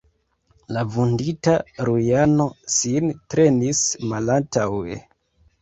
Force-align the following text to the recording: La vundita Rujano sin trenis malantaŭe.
La 0.77 0.83
vundita 0.95 1.53
Rujano 1.89 2.47
sin 2.77 3.13
trenis 3.35 3.83
malantaŭe. 4.15 4.99